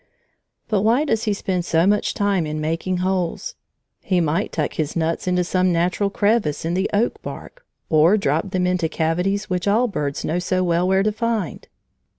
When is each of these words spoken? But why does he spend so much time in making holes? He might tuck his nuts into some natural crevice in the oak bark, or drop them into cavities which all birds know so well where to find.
But 0.67 0.81
why 0.81 1.05
does 1.05 1.25
he 1.25 1.33
spend 1.33 1.63
so 1.63 1.85
much 1.85 2.15
time 2.15 2.47
in 2.47 2.59
making 2.59 2.97
holes? 3.05 3.53
He 3.99 4.19
might 4.19 4.51
tuck 4.51 4.73
his 4.73 4.95
nuts 4.95 5.27
into 5.27 5.43
some 5.43 5.71
natural 5.71 6.09
crevice 6.09 6.65
in 6.65 6.73
the 6.73 6.89
oak 6.91 7.21
bark, 7.21 7.63
or 7.87 8.17
drop 8.17 8.49
them 8.49 8.65
into 8.65 8.89
cavities 8.89 9.47
which 9.47 9.67
all 9.67 9.87
birds 9.87 10.25
know 10.25 10.39
so 10.39 10.63
well 10.63 10.87
where 10.87 11.03
to 11.03 11.11
find. 11.11 11.67